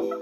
[0.00, 0.16] Hello,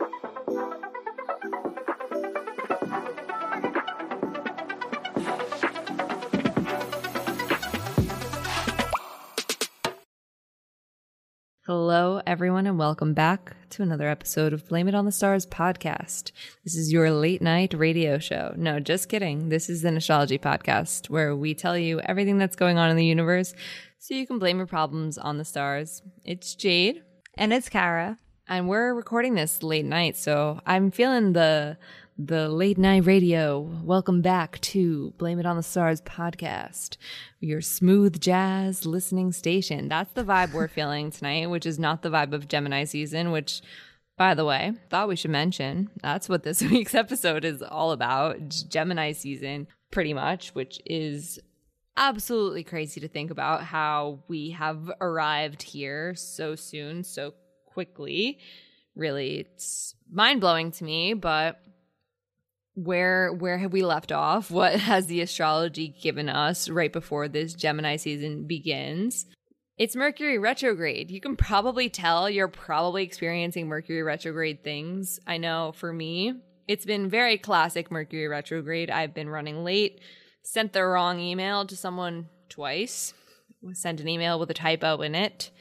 [12.27, 16.33] everyone, and welcome back to another episode of Blame It on the Stars podcast.
[16.65, 18.55] This is your late night radio show.
[18.57, 19.49] No, just kidding.
[19.49, 23.07] This is an astrology podcast where we tell you everything that's going on in the
[23.07, 23.55] universe
[24.01, 26.03] so you can blame your problems on the stars.
[26.25, 27.05] It's Jade.
[27.35, 28.19] And it's Kara.
[28.51, 31.77] And we're recording this late night, so I'm feeling the
[32.17, 33.61] the late night radio.
[33.61, 36.97] Welcome back to Blame It on the Stars podcast,
[37.41, 39.89] your smooth jazz listening station.
[39.89, 43.61] That's the vibe we're feeling tonight, which is not the vibe of Gemini season, which
[44.17, 48.49] by the way, thought we should mention that's what this week's episode is all about.
[48.49, 51.39] Gemini season, pretty much, which is
[51.99, 57.35] absolutely crazy to think about how we have arrived here so soon, so
[57.79, 58.41] quickly.
[58.97, 61.61] Really, it's mind blowing to me, but
[62.75, 64.51] where where have we left off?
[64.59, 69.27] What has the astrology given us right before this Gemini season begins?
[69.77, 71.13] It's Mercury retrograde.
[71.13, 75.21] You can probably tell you're probably experiencing Mercury retrograde things.
[75.25, 76.33] I know for me,
[76.67, 78.91] it's been very classic Mercury retrograde.
[78.91, 80.01] I've been running late,
[80.43, 83.15] sent the wrong email to someone twice,
[83.73, 85.53] sent an email with a typo in it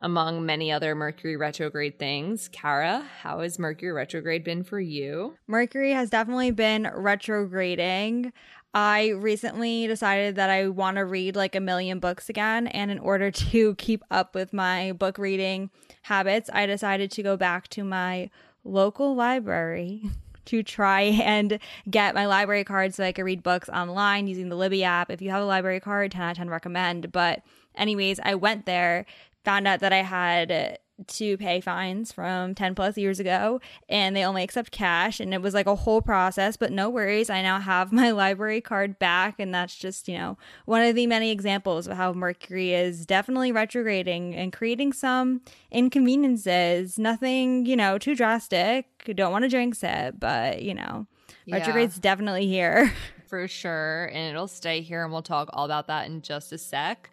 [0.00, 2.48] among many other Mercury retrograde things.
[2.48, 5.36] Kara, how has Mercury retrograde been for you?
[5.46, 8.32] Mercury has definitely been retrograding.
[8.74, 12.66] I recently decided that I want to read like a million books again.
[12.68, 15.70] And in order to keep up with my book reading
[16.02, 18.30] habits, I decided to go back to my
[18.64, 20.10] local library
[20.46, 21.58] to try and
[21.90, 25.10] get my library card so I could read books online using the Libby app.
[25.10, 27.12] If you have a library card, 10 out of 10 recommend.
[27.12, 27.42] But,
[27.74, 29.04] anyways, I went there
[29.48, 34.22] found out that I had to pay fines from 10 plus years ago and they
[34.22, 37.58] only accept cash and it was like a whole process but no worries i now
[37.58, 40.36] have my library card back and that's just you know
[40.66, 45.40] one of the many examples of how mercury is definitely retrograding and creating some
[45.70, 46.98] inconveniences.
[46.98, 48.86] Nothing you know too drastic.
[49.14, 51.06] Don't want to jinx it but you know
[51.46, 51.56] yeah.
[51.56, 52.92] retrograde's definitely here.
[53.28, 56.58] For sure and it'll stay here and we'll talk all about that in just a
[56.58, 57.10] sec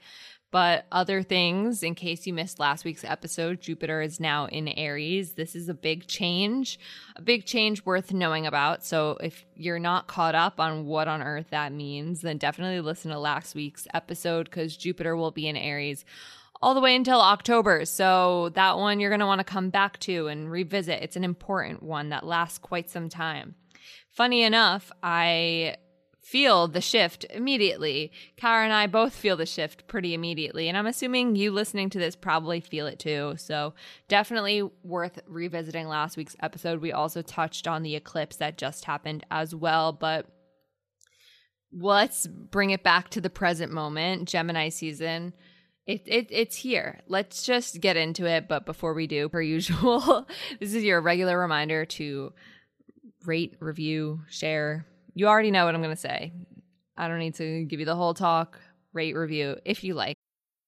[0.55, 5.33] but other things, in case you missed last week's episode, Jupiter is now in Aries.
[5.33, 6.79] This is a big change,
[7.17, 8.85] a big change worth knowing about.
[8.85, 13.11] So if you're not caught up on what on earth that means, then definitely listen
[13.11, 16.05] to last week's episode because Jupiter will be in Aries
[16.61, 17.83] all the way until October.
[17.83, 21.03] So that one you're going to want to come back to and revisit.
[21.03, 23.55] It's an important one that lasts quite some time.
[24.07, 25.75] Funny enough, I
[26.25, 28.11] feel the shift immediately.
[28.35, 31.99] Kara and I both feel the shift pretty immediately, and I'm assuming you listening to
[31.99, 33.35] this probably feel it too.
[33.37, 33.75] So,
[34.07, 36.81] definitely worth revisiting last week's episode.
[36.81, 40.25] We also touched on the eclipse that just happened as well, but
[41.71, 45.33] let's bring it back to the present moment, Gemini season.
[45.85, 47.01] It, it it's here.
[47.07, 48.47] Let's just get into it.
[48.47, 50.27] But before we do, per usual,
[50.59, 52.33] this is your regular reminder to
[53.27, 56.33] rate, review, share, you already know what I'm going to say.
[56.97, 58.59] I don't need to give you the whole talk,
[58.93, 60.14] rate, review if you like.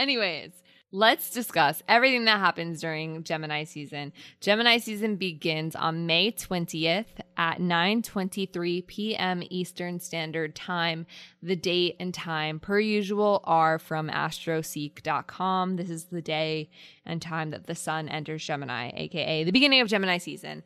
[0.00, 0.52] Anyways,
[0.92, 4.14] let's discuss everything that happens during Gemini season.
[4.40, 9.42] Gemini season begins on May 20th at 9:23 p.m.
[9.50, 11.04] Eastern Standard Time.
[11.42, 15.76] The date and time per usual are from astroseek.com.
[15.76, 16.70] This is the day
[17.04, 20.62] and time that the sun enters Gemini, aka the beginning of Gemini season.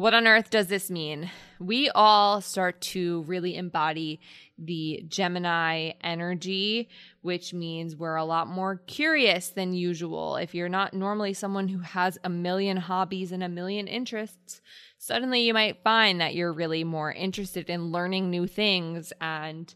[0.00, 1.30] What on earth does this mean?
[1.58, 4.20] We all start to really embody
[4.56, 6.88] the Gemini energy,
[7.20, 10.36] which means we're a lot more curious than usual.
[10.36, 14.62] If you're not normally someone who has a million hobbies and a million interests,
[14.96, 19.74] suddenly you might find that you're really more interested in learning new things and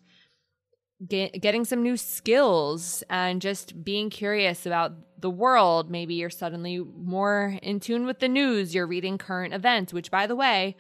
[1.07, 5.91] get, getting some new skills and just being curious about the world.
[5.91, 8.75] Maybe you're suddenly more in tune with the news.
[8.75, 10.77] You're reading current events, which, by the way,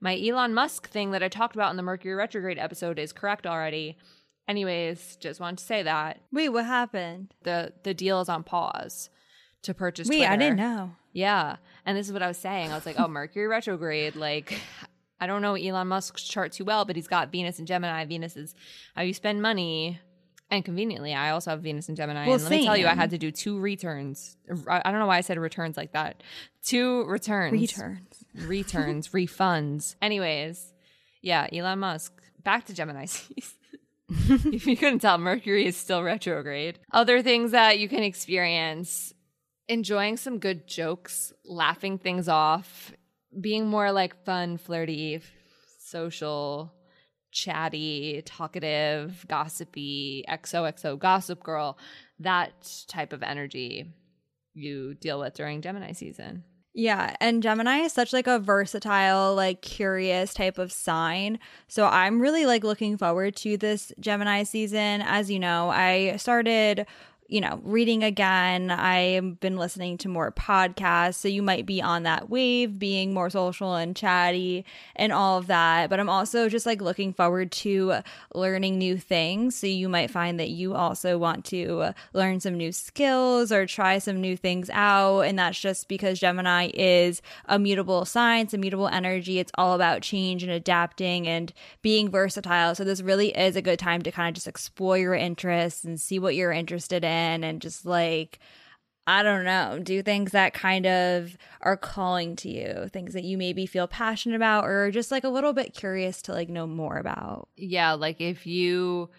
[0.00, 3.46] my Elon Musk thing that I talked about in the Mercury retrograde episode is correct
[3.46, 3.96] already.
[4.46, 7.32] Anyways, just wanted to say that Wait, what happened?
[7.44, 9.08] the the deal is on pause
[9.62, 10.08] to purchase.
[10.08, 10.92] Wait, I didn't know.
[11.14, 11.56] Yeah,
[11.86, 12.70] and this is what I was saying.
[12.70, 14.60] I was like, oh, Mercury retrograde, like.
[15.24, 18.04] I don't know Elon Musk's chart too well, but he's got Venus and Gemini.
[18.04, 18.54] Venus is
[18.94, 19.98] how you spend money.
[20.50, 22.26] And conveniently, I also have Venus and Gemini.
[22.26, 24.36] Well, and let me tell you, I had to do two returns.
[24.68, 26.22] I I don't know why I said returns like that.
[26.62, 27.52] Two returns.
[27.52, 28.24] Returns.
[28.34, 29.94] Returns, refunds.
[30.02, 30.72] Anyways,
[31.22, 32.12] yeah, Elon Musk.
[32.42, 33.54] Back to Gemini season.
[34.52, 36.80] if you couldn't tell, Mercury is still retrograde.
[36.92, 39.14] Other things that you can experience
[39.68, 42.92] enjoying some good jokes, laughing things off,
[43.40, 45.20] being more like fun, flirty,
[45.78, 46.72] social,
[47.30, 51.78] chatty, talkative, gossipy, XOXO gossip girl,
[52.20, 52.52] that
[52.88, 53.92] type of energy
[54.54, 56.44] you deal with during Gemini season.
[56.76, 61.38] Yeah, and Gemini is such like a versatile, like curious type of sign.
[61.68, 65.00] So I'm really like looking forward to this Gemini season.
[65.02, 66.86] As you know, I started
[67.26, 68.70] you know, reading again.
[68.70, 71.14] I've been listening to more podcasts.
[71.14, 75.46] So you might be on that wave, being more social and chatty and all of
[75.46, 75.88] that.
[75.88, 78.02] But I'm also just like looking forward to
[78.34, 79.56] learning new things.
[79.56, 83.98] So you might find that you also want to learn some new skills or try
[83.98, 85.22] some new things out.
[85.22, 89.38] And that's just because Gemini is a mutable sign, a mutable energy.
[89.38, 92.74] It's all about change and adapting and being versatile.
[92.74, 95.98] So this really is a good time to kind of just explore your interests and
[95.98, 98.38] see what you're interested in and just like
[99.06, 103.36] I don't know, do things that kind of are calling to you, things that you
[103.36, 106.96] maybe feel passionate about or just like a little bit curious to like know more
[106.96, 107.48] about.
[107.56, 109.10] Yeah, like if you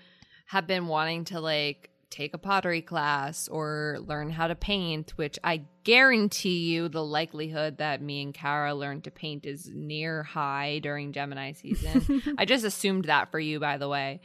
[0.48, 5.38] have been wanting to like take a pottery class or learn how to paint, which
[5.44, 10.80] I guarantee you the likelihood that me and Kara learn to paint is near high
[10.80, 12.22] during Gemini season.
[12.38, 14.22] I just assumed that for you, by the way.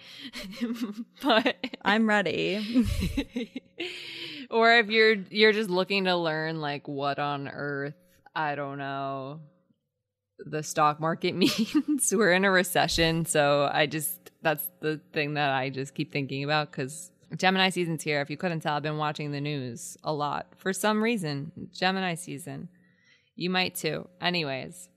[1.23, 2.87] but I'm ready.
[4.51, 7.95] or if you're you're just looking to learn like what on earth,
[8.35, 9.41] I don't know,
[10.39, 12.13] the stock market means.
[12.13, 16.45] We're in a recession, so I just that's the thing that I just keep thinking
[16.45, 18.21] about cuz Gemini season's here.
[18.21, 21.53] If you couldn't tell, I've been watching the news a lot for some reason.
[21.73, 22.69] Gemini season.
[23.37, 24.09] You might too.
[24.21, 24.89] Anyways,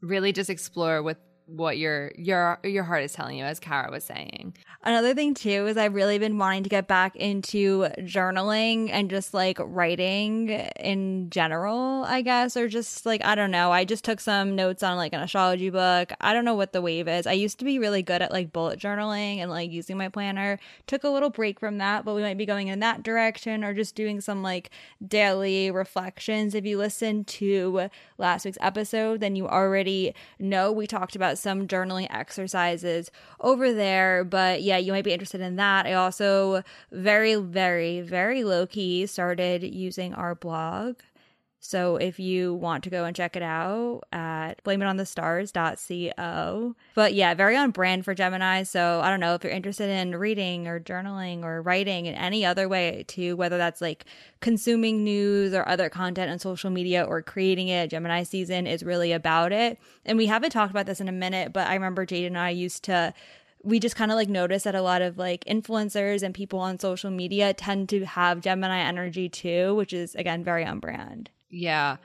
[0.00, 4.04] really just explore with what your your your heart is telling you as Kara was
[4.04, 4.54] saying.
[4.82, 9.32] Another thing too is I've really been wanting to get back into journaling and just
[9.32, 13.72] like writing in general, I guess, or just like I don't know.
[13.72, 16.12] I just took some notes on like an astrology book.
[16.20, 17.26] I don't know what the wave is.
[17.26, 20.58] I used to be really good at like bullet journaling and like using my planner.
[20.86, 23.72] Took a little break from that, but we might be going in that direction or
[23.72, 24.70] just doing some like
[25.06, 26.54] daily reflections.
[26.54, 31.66] If you listen to last week's episode, then you already know we talked about some
[31.68, 35.86] journaling exercises over there, but yeah, you might be interested in that.
[35.86, 36.62] I also
[36.92, 40.96] very, very, very low key started using our blog.
[41.60, 46.76] So if you want to go and check it out at blameitonthe.stars.co.
[46.94, 48.62] But yeah, very on brand for Gemini.
[48.62, 52.46] So I don't know if you're interested in reading or journaling or writing in any
[52.46, 54.04] other way too, whether that's like
[54.40, 57.90] consuming news or other content on social media or creating it.
[57.90, 59.78] Gemini season is really about it.
[60.06, 62.50] And we haven't talked about this in a minute, but I remember Jade and I
[62.50, 63.12] used to
[63.64, 66.78] we just kind of like notice that a lot of like influencers and people on
[66.78, 71.30] social media tend to have Gemini energy too, which is again very on brand.
[71.50, 71.96] Yeah.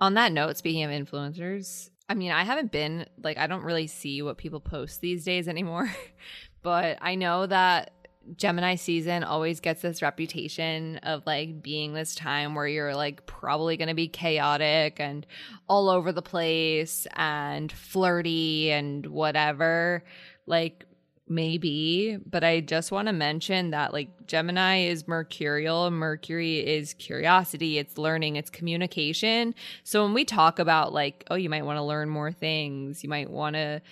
[0.00, 3.86] On that note, speaking of influencers, I mean, I haven't been like I don't really
[3.86, 5.90] see what people post these days anymore,
[6.62, 7.92] but I know that
[8.36, 13.76] Gemini season always gets this reputation of like being this time where you're like probably
[13.76, 15.26] going to be chaotic and
[15.68, 20.04] all over the place and flirty and whatever.
[20.46, 20.84] Like
[21.28, 27.78] maybe, but I just want to mention that like Gemini is mercurial, Mercury is curiosity,
[27.78, 29.54] it's learning, it's communication.
[29.84, 33.08] So when we talk about like, oh, you might want to learn more things, you
[33.08, 33.82] might want to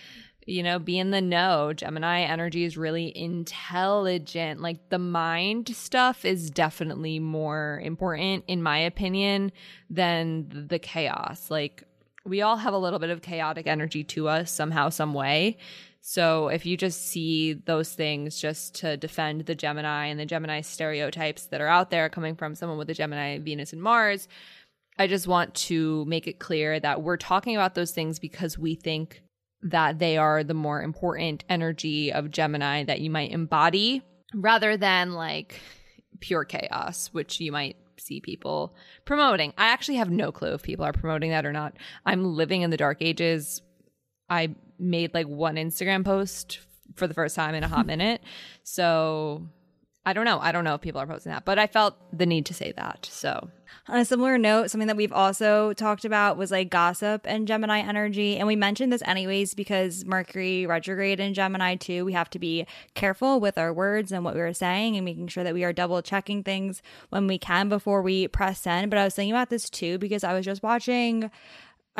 [0.47, 1.73] you know, be in the know.
[1.73, 4.61] Gemini energy is really intelligent.
[4.61, 9.53] Like the mind stuff is definitely more important, in my opinion,
[9.89, 11.51] than the chaos.
[11.51, 11.85] Like
[12.25, 15.57] we all have a little bit of chaotic energy to us somehow, some way.
[16.01, 20.63] So if you just see those things just to defend the Gemini and the Gemini
[20.63, 24.27] stereotypes that are out there coming from someone with a Gemini, Venus, and Mars,
[24.99, 28.75] I just want to make it clear that we're talking about those things because we
[28.75, 29.23] think
[29.63, 34.03] that they are the more important energy of Gemini that you might embody
[34.35, 35.61] rather than like
[36.21, 39.53] pure chaos, which you might see people promoting.
[39.59, 41.75] I actually have no clue if people are promoting that or not.
[42.07, 43.61] I'm living in the dark ages.
[44.29, 46.61] I made like one Instagram post
[46.97, 48.23] for the first time in a hot minute.
[48.63, 49.49] So
[50.05, 50.41] I don't know.
[50.41, 52.73] I don't know if people are posting that, but I felt the need to say
[52.73, 53.07] that.
[53.11, 53.51] So,
[53.87, 57.81] on a similar note, something that we've also talked about was like gossip and Gemini
[57.81, 58.39] energy.
[58.39, 62.07] And we mentioned this anyways because Mercury retrograde in Gemini too.
[62.07, 65.29] We have to be careful with our words and what we are saying and making
[65.29, 68.91] sure that we are double checking things when we can before we press send.
[68.91, 71.31] But I was thinking about this too because I was just watching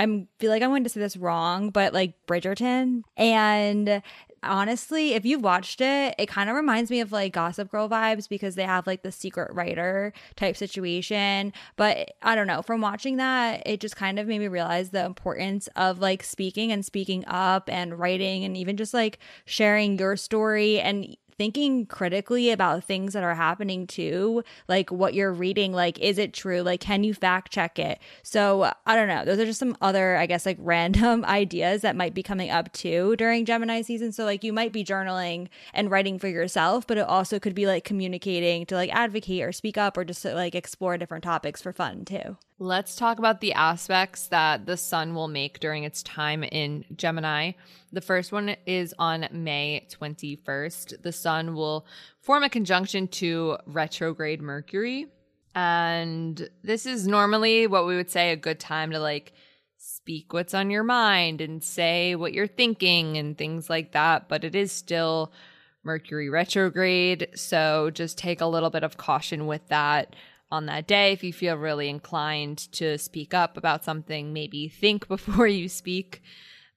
[0.01, 3.03] I feel like I'm going to say this wrong, but like Bridgerton.
[3.19, 4.03] And
[4.43, 8.27] honestly, if you've watched it, it kind of reminds me of like Gossip Girl vibes
[8.27, 11.53] because they have like the secret writer type situation.
[11.77, 15.05] But I don't know, from watching that, it just kind of made me realize the
[15.05, 20.17] importance of like speaking and speaking up and writing and even just like sharing your
[20.17, 25.99] story and thinking critically about things that are happening too, like what you're reading, like,
[25.99, 26.61] is it true?
[26.61, 27.99] Like, can you fact check it?
[28.23, 29.25] So I don't know.
[29.25, 32.71] Those are just some other, I guess, like random ideas that might be coming up
[32.75, 34.13] too during Gemini season.
[34.13, 37.67] So, like, you might be journaling and writing for yourself, but it also could be
[37.67, 41.63] like communicating to like advocate or speak up or just to, like explore different topics
[41.63, 42.37] for fun too.
[42.63, 47.53] Let's talk about the aspects that the sun will make during its time in Gemini.
[47.91, 51.01] The first one is on May 21st.
[51.01, 51.87] The sun will
[52.21, 55.07] form a conjunction to retrograde Mercury.
[55.55, 59.33] And this is normally what we would say a good time to like
[59.79, 64.29] speak what's on your mind and say what you're thinking and things like that.
[64.29, 65.33] But it is still
[65.83, 67.29] Mercury retrograde.
[67.37, 70.15] So just take a little bit of caution with that
[70.51, 71.13] on that day.
[71.13, 76.23] If you feel really inclined to speak up about something, maybe think before you speak.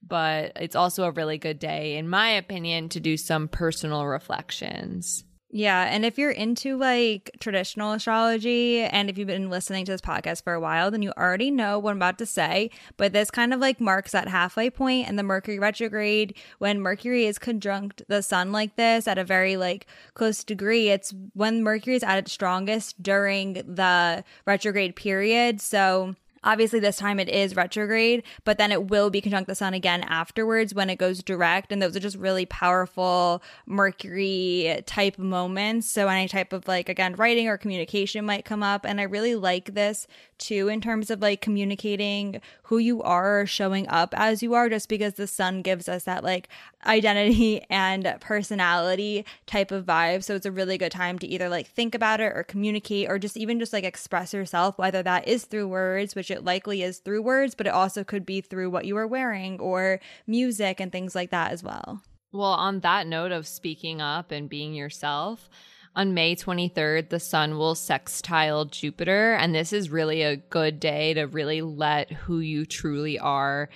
[0.06, 5.24] But it's also a really good day, in my opinion, to do some personal reflections.
[5.56, 5.84] Yeah.
[5.84, 10.42] And if you're into like traditional astrology and if you've been listening to this podcast
[10.42, 12.70] for a while, then you already know what I'm about to say.
[12.96, 16.36] But this kind of like marks that halfway point and the Mercury retrograde.
[16.58, 21.14] When Mercury is conjunct the sun like this at a very like close degree, it's
[21.34, 25.60] when Mercury is at its strongest during the retrograde period.
[25.60, 29.74] So Obviously, this time it is retrograde, but then it will be conjunct the sun
[29.74, 31.72] again afterwards when it goes direct.
[31.72, 35.90] And those are just really powerful Mercury type moments.
[35.90, 38.84] So, any type of like, again, writing or communication might come up.
[38.84, 40.06] And I really like this
[40.38, 44.88] too in terms of like communicating who you are showing up as you are, just
[44.88, 46.48] because the sun gives us that like
[46.86, 50.22] identity and personality type of vibe.
[50.22, 53.18] So it's a really good time to either like think about it or communicate or
[53.18, 56.98] just even just like express yourself, whether that is through words, which it likely is
[56.98, 60.92] through words, but it also could be through what you are wearing or music and
[60.92, 62.02] things like that as well.
[62.32, 65.48] Well, on that note of speaking up and being yourself,
[65.96, 69.34] on May 23rd, the sun will sextile Jupiter.
[69.34, 73.68] And this is really a good day to really let who you truly are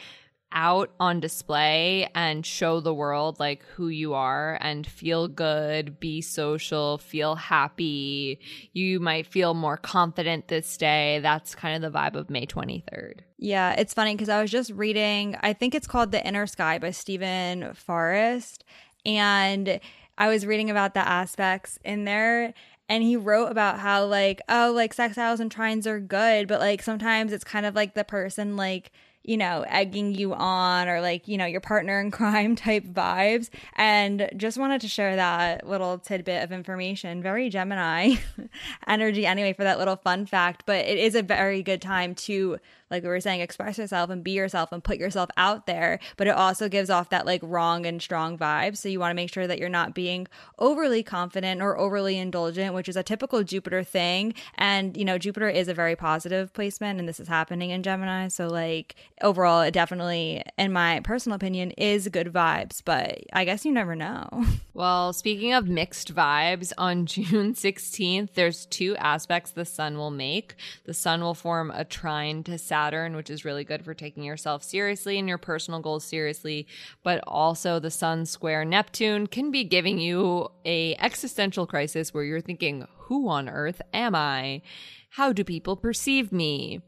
[0.53, 6.21] out on display and show the world like who you are and feel good, be
[6.21, 8.41] social, feel happy.
[8.73, 11.21] You might feel more confident this day.
[11.21, 13.21] That's kind of the vibe of May 23rd.
[13.39, 16.79] Yeah, it's funny because I was just reading, I think it's called The Inner Sky
[16.79, 18.65] by Steven Forrest.
[19.05, 19.81] And
[20.17, 22.55] I was reading about the aspects in there
[22.89, 26.83] and he wrote about how like oh like sextiles and trines are good but like
[26.83, 28.91] sometimes it's kind of like the person like
[29.29, 33.51] you know, egging you on or like, you know, your partner in crime type vibes.
[33.77, 37.23] And just wanted to share that little tidbit of information.
[37.23, 38.15] Very Gemini
[38.87, 40.63] energy, anyway, for that little fun fact.
[40.65, 42.59] But it is a very good time to
[42.91, 45.99] like we were saying, express yourself and be yourself and put yourself out there.
[46.17, 48.77] But it also gives off that like wrong and strong vibe.
[48.77, 50.27] So you want to make sure that you're not being
[50.59, 54.35] overly confident or overly indulgent, which is a typical Jupiter thing.
[54.57, 58.29] And, you know, Jupiter is a very positive placement and this is happening in Gemini.
[58.29, 62.81] So, like, overall, it definitely, in my personal opinion, is good vibes.
[62.85, 64.29] But I guess you never know.
[64.79, 70.55] Well, speaking of mixed vibes, on June 16th, there's two aspects the sun will make.
[70.85, 74.23] The sun will form a trine to Saturn Saturn, which is really good for taking
[74.23, 76.67] yourself seriously and your personal goals seriously.
[77.03, 82.41] But also the Sun square Neptune can be giving you a existential crisis where you're
[82.41, 84.63] thinking, who on earth am I?
[85.11, 86.81] How do people perceive me?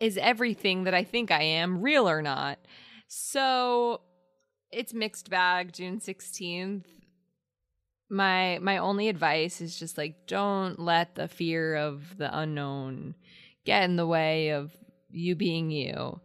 [0.00, 2.58] is everything that I think I am real or not?
[3.06, 4.00] So
[4.72, 6.86] it's mixed bag, June 16th.
[8.08, 13.14] My my only advice is just like don't let the fear of the unknown
[13.64, 14.76] get in the way of
[15.12, 16.20] you being you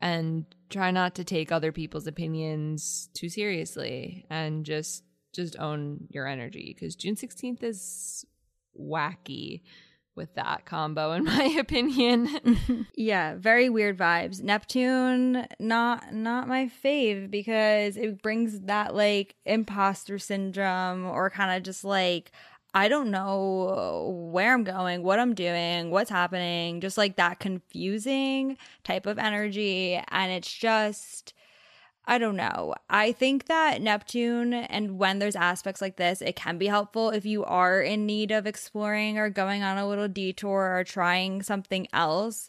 [0.00, 5.04] and try not to take other people's opinions too seriously and just
[5.34, 8.24] just own your energy because June 16th is
[8.78, 9.62] wacky
[10.18, 12.86] with that combo in my opinion.
[12.96, 14.42] yeah, very weird vibes.
[14.42, 21.62] Neptune not not my fave because it brings that like imposter syndrome or kind of
[21.62, 22.32] just like
[22.74, 28.58] I don't know where I'm going, what I'm doing, what's happening, just like that confusing
[28.84, 31.34] type of energy and it's just
[32.10, 32.74] I don't know.
[32.88, 37.26] I think that Neptune, and when there's aspects like this, it can be helpful if
[37.26, 41.86] you are in need of exploring or going on a little detour or trying something
[41.92, 42.48] else.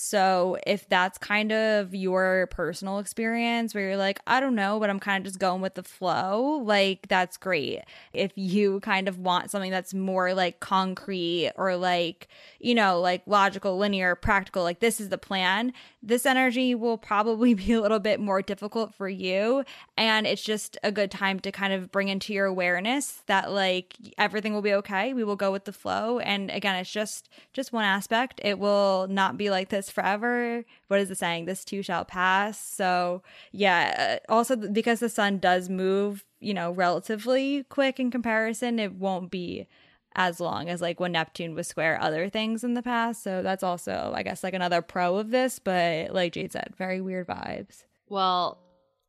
[0.00, 4.90] So if that's kind of your personal experience where you're like, I don't know, but
[4.90, 7.80] I'm kind of just going with the flow, like that's great.
[8.12, 12.28] If you kind of want something that's more like concrete or like,
[12.60, 17.54] you know, like logical, linear, practical, like this is the plan, this energy will probably
[17.54, 19.64] be a little bit more difficult for you.
[19.96, 23.94] And it's just a good time to kind of bring into your awareness that like
[24.16, 25.12] everything will be okay.
[25.12, 26.20] We will go with the flow.
[26.20, 28.40] And again, it's just just one aspect.
[28.44, 30.64] It will not be like this forever.
[30.88, 31.44] What is the saying?
[31.44, 32.58] This too shall pass.
[32.58, 38.78] So, yeah, uh, also because the sun does move, you know, relatively quick in comparison,
[38.78, 39.66] it won't be
[40.14, 43.22] as long as like when Neptune was square other things in the past.
[43.22, 45.58] So that's also, I guess, like another pro of this.
[45.58, 47.84] But like Jade said, very weird vibes.
[48.08, 48.58] Well,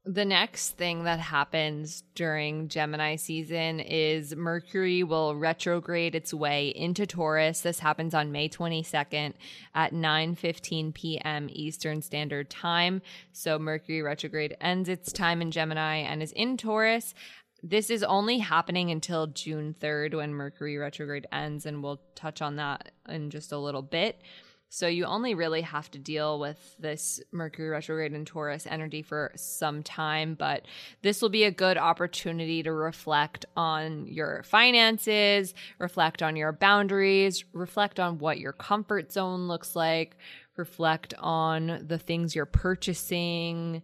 [0.05, 7.05] the next thing that happens during Gemini season is Mercury will retrograde its way into
[7.05, 7.61] Taurus.
[7.61, 9.33] This happens on May 22nd
[9.75, 11.47] at 9:15 p.m.
[11.51, 13.01] Eastern Standard Time.
[13.33, 17.13] So Mercury retrograde ends its time in Gemini and is in Taurus.
[17.61, 22.55] This is only happening until June 3rd when Mercury retrograde ends and we'll touch on
[22.55, 24.21] that in just a little bit.
[24.71, 29.31] So you only really have to deal with this Mercury retrograde and Taurus energy for
[29.35, 30.65] some time, but
[31.01, 37.43] this will be a good opportunity to reflect on your finances, reflect on your boundaries,
[37.51, 40.17] reflect on what your comfort zone looks like,
[40.55, 43.81] reflect on the things you're purchasing,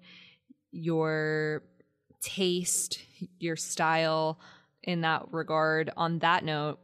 [0.71, 1.63] your
[2.21, 2.99] taste,
[3.39, 4.39] your style
[4.83, 5.89] in that regard.
[5.97, 6.77] On that note,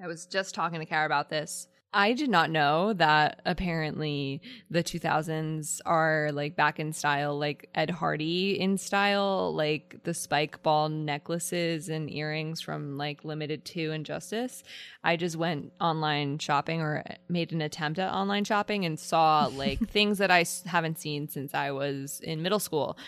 [0.00, 4.84] I was just talking to Kara about this I did not know that apparently the
[4.84, 10.90] 2000s are like back in style, like Ed Hardy in style, like the spike ball
[10.90, 14.62] necklaces and earrings from like Limited Too and Justice.
[15.02, 19.78] I just went online shopping or made an attempt at online shopping and saw like
[19.88, 22.98] things that I haven't seen since I was in middle school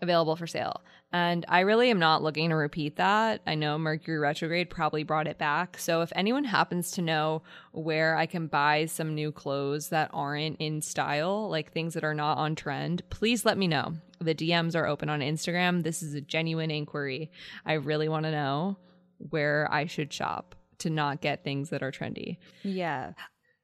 [0.00, 0.82] available for sale.
[1.10, 3.40] And I really am not looking to repeat that.
[3.46, 5.78] I know Mercury retrograde probably brought it back.
[5.78, 7.42] So if anyone happens to know
[7.72, 12.14] where I can buy some new clothes that aren't in style, like things that are
[12.14, 13.94] not on trend, please let me know.
[14.20, 15.82] The DMs are open on Instagram.
[15.82, 17.30] This is a genuine inquiry.
[17.64, 18.76] I really want to know
[19.16, 22.36] where I should shop to not get things that are trendy.
[22.62, 23.12] Yeah.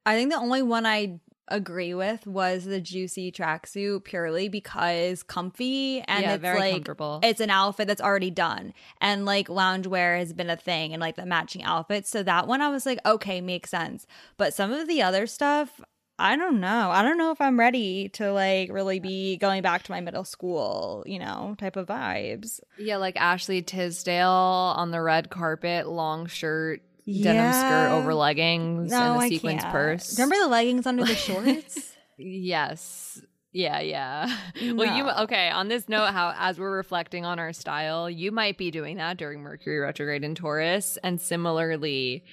[0.06, 6.00] I think the only one I agree with was the juicy tracksuit purely because comfy
[6.02, 7.20] and yeah, it's like comfortable.
[7.22, 8.72] it's an outfit that's already done.
[9.00, 12.10] And like loungewear has been a thing and like the matching outfits.
[12.10, 14.06] So that one I was like okay makes sense.
[14.36, 15.80] But some of the other stuff
[16.16, 16.90] I don't know.
[16.92, 20.24] I don't know if I'm ready to like really be going back to my middle
[20.24, 22.60] school you know type of vibes.
[22.78, 27.32] Yeah like Ashley Tisdale on the red carpet long shirt yeah.
[27.32, 30.18] denim skirt over leggings no, and a sequins purse.
[30.18, 31.94] Remember the leggings under the shorts?
[32.18, 33.20] yes.
[33.52, 34.36] Yeah, yeah.
[34.60, 34.74] No.
[34.74, 38.58] Well, you okay, on this note how as we're reflecting on our style, you might
[38.58, 42.24] be doing that during Mercury retrograde in Taurus and similarly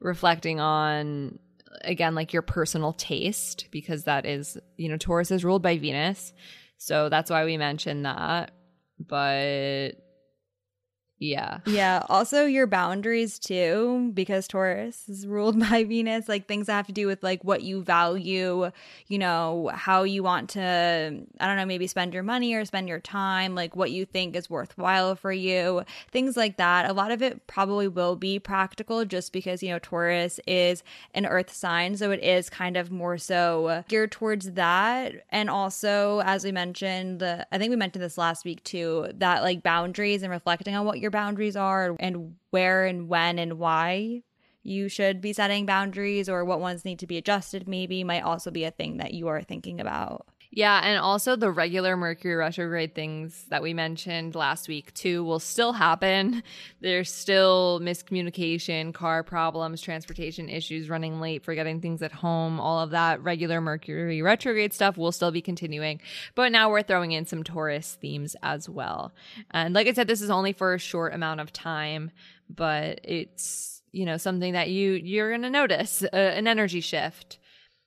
[0.00, 1.38] reflecting on
[1.82, 6.34] again like your personal taste because that is, you know, Taurus is ruled by Venus.
[6.76, 8.50] So that's why we mentioned that.
[8.98, 9.92] But
[11.18, 11.60] yeah.
[11.64, 12.02] Yeah.
[12.10, 16.92] Also, your boundaries too, because Taurus is ruled by Venus, like things that have to
[16.92, 18.70] do with like what you value,
[19.08, 22.88] you know, how you want to, I don't know, maybe spend your money or spend
[22.88, 26.88] your time, like what you think is worthwhile for you, things like that.
[26.88, 30.82] A lot of it probably will be practical just because, you know, Taurus is
[31.14, 31.96] an earth sign.
[31.96, 35.14] So it is kind of more so geared towards that.
[35.30, 39.62] And also, as we mentioned, I think we mentioned this last week too, that like
[39.62, 44.22] boundaries and reflecting on what you're your boundaries are and where and when and why
[44.64, 48.50] you should be setting boundaries or what ones need to be adjusted, maybe might also
[48.50, 50.26] be a thing that you are thinking about.
[50.56, 55.38] Yeah, and also the regular Mercury retrograde things that we mentioned last week too will
[55.38, 56.42] still happen.
[56.80, 62.88] There's still miscommunication, car problems, transportation issues, running late, forgetting things at home, all of
[62.92, 66.00] that regular Mercury retrograde stuff will still be continuing.
[66.34, 69.12] But now we're throwing in some Taurus themes as well.
[69.50, 72.12] And like I said, this is only for a short amount of time,
[72.48, 77.36] but it's, you know, something that you you're going to notice, uh, an energy shift.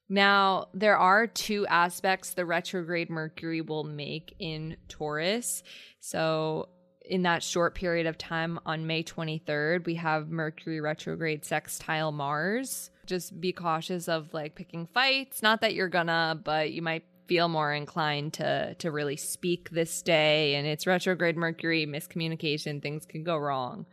[0.09, 5.61] Now, there are two aspects the retrograde Mercury will make in Taurus.
[5.99, 6.69] So,
[7.05, 12.91] in that short period of time on May 23rd, we have Mercury retrograde sextile Mars.
[13.05, 15.41] Just be cautious of like picking fights.
[15.41, 20.01] Not that you're gonna, but you might feel more inclined to to really speak this
[20.01, 23.85] day and it's retrograde Mercury, miscommunication, things can go wrong.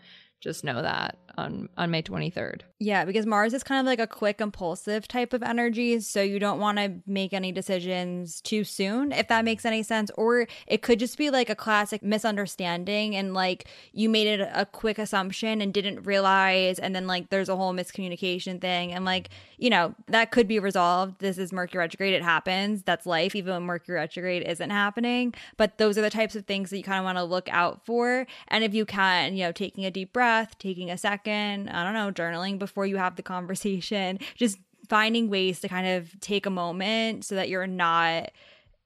[0.46, 2.60] Just know that on on May 23rd.
[2.78, 6.38] Yeah, because Mars is kind of like a quick impulsive type of energy, so you
[6.38, 10.82] don't want to make any decisions too soon if that makes any sense or it
[10.82, 15.60] could just be like a classic misunderstanding and like you made it a quick assumption
[15.60, 19.94] and didn't realize and then like there's a whole miscommunication thing and like, you know,
[20.06, 21.18] that could be resolved.
[21.18, 22.82] This is Mercury retrograde, it happens.
[22.82, 26.70] That's life even when Mercury retrograde isn't happening, but those are the types of things
[26.70, 29.52] that you kind of want to look out for and if you can, you know,
[29.52, 33.16] taking a deep breath, taking a second second, I don't know, journaling before you have
[33.16, 38.30] the conversation, just finding ways to kind of take a moment so that you're not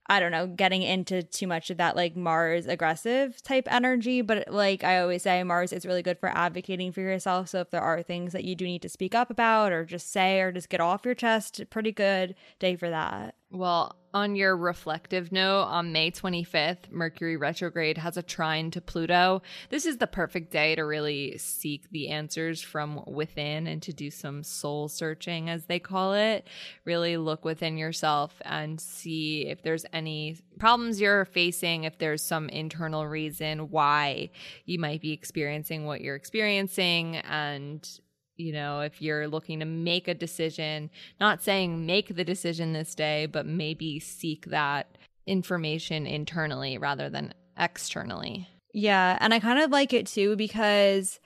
[0.07, 4.23] I don't know, getting into too much of that like Mars aggressive type energy.
[4.23, 7.49] But like I always say, Mars is really good for advocating for yourself.
[7.49, 10.11] So if there are things that you do need to speak up about or just
[10.11, 13.37] say or just get off your chest, pretty good day for that.
[13.53, 19.43] Well, on your reflective note, on May 25th, Mercury retrograde has a trine to Pluto.
[19.69, 24.11] This is the perfect day to really seek the answers from within and to do
[24.11, 26.47] some soul searching, as they call it.
[26.85, 32.49] Really look within yourself and see if there's any problems you're facing, if there's some
[32.49, 34.31] internal reason why
[34.65, 38.01] you might be experiencing what you're experiencing, and
[38.41, 42.95] you know, if you're looking to make a decision, not saying make the decision this
[42.95, 48.49] day, but maybe seek that information internally rather than externally.
[48.73, 49.19] Yeah.
[49.21, 51.21] And I kind of like it too because,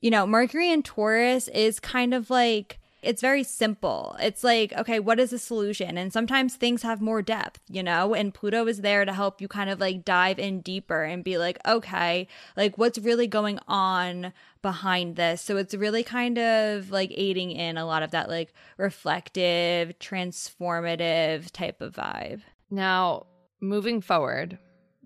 [0.00, 4.16] you know, Mercury in Taurus is kind of like, it's very simple.
[4.20, 5.98] It's like, okay, what is the solution?
[5.98, 8.14] And sometimes things have more depth, you know?
[8.14, 11.36] And Pluto is there to help you kind of like dive in deeper and be
[11.36, 15.42] like, okay, like what's really going on behind this?
[15.42, 21.50] So it's really kind of like aiding in a lot of that like reflective, transformative
[21.50, 22.42] type of vibe.
[22.70, 23.26] Now,
[23.60, 24.58] moving forward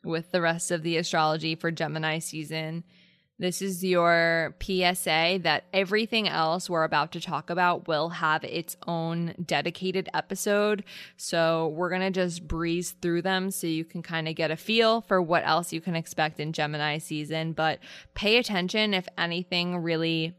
[0.05, 2.85] with the rest of the astrology for Gemini season,
[3.39, 8.77] this is your PSA that everything else we're about to talk about will have its
[8.87, 10.85] own dedicated episode.
[11.17, 14.57] So we're going to just breeze through them so you can kind of get a
[14.57, 17.53] feel for what else you can expect in Gemini season.
[17.53, 17.81] But
[18.15, 20.35] pay attention if anything really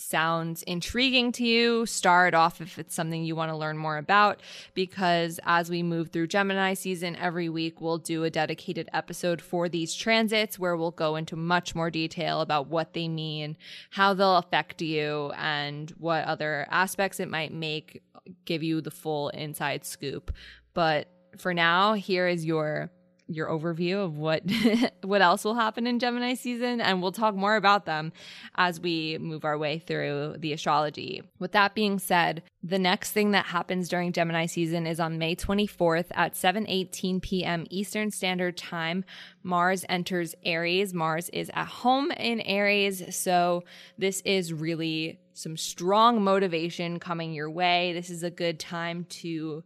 [0.00, 4.40] sounds intriguing to you, start off if it's something you want to learn more about.
[4.74, 9.68] Because as we move through Gemini season, every week we'll do a dedicated episode for
[9.68, 13.56] these transits where we'll go into much more detail about what they mean,
[13.90, 18.02] how they'll affect you, and what other aspects it might make,
[18.44, 20.32] give you the full inside scoop.
[20.74, 22.90] But for now, here is your
[23.30, 24.42] your overview of what
[25.02, 28.12] what else will happen in Gemini season and we'll talk more about them
[28.56, 31.22] as we move our way through the astrology.
[31.38, 35.36] With that being said, the next thing that happens during Gemini season is on May
[35.36, 37.66] 24th at 7:18 p.m.
[37.70, 39.04] Eastern Standard Time.
[39.42, 40.92] Mars enters Aries.
[40.92, 43.62] Mars is at home in Aries, so
[43.96, 47.92] this is really some strong motivation coming your way.
[47.92, 49.62] This is a good time to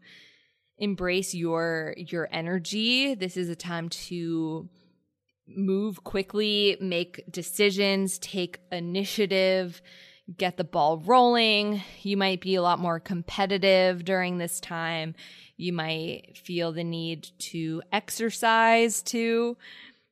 [0.78, 3.14] embrace your your energy.
[3.14, 4.68] This is a time to
[5.46, 9.82] move quickly, make decisions, take initiative,
[10.36, 11.82] get the ball rolling.
[12.02, 15.14] You might be a lot more competitive during this time.
[15.56, 19.56] You might feel the need to exercise too.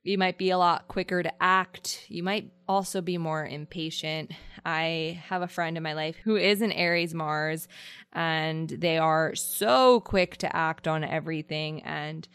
[0.03, 2.05] You might be a lot quicker to act.
[2.09, 4.31] You might also be more impatient.
[4.65, 7.69] I have a friend in my life who is an Aries Mars,
[8.11, 11.83] and they are so quick to act on everything.
[11.83, 12.27] And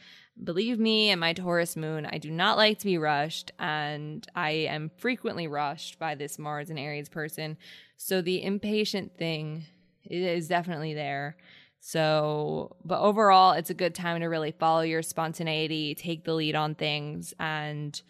[0.42, 4.50] believe me, in my Taurus moon, I do not like to be rushed, and I
[4.50, 7.59] am frequently rushed by this Mars and Aries person.
[7.98, 9.66] So the impatient thing
[10.04, 11.37] is definitely there.
[11.81, 16.55] So, but overall, it's a good time to really follow your spontaneity, take the lead
[16.55, 18.01] on things, and